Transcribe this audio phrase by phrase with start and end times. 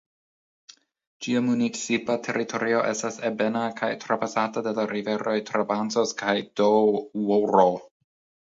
[1.25, 7.69] Ĝia municipa teritorio estas ebena kaj trapasata de la riveroj Trabancos kaj Doŭro.